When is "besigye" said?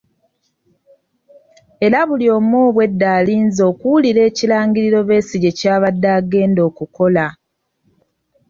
5.09-5.51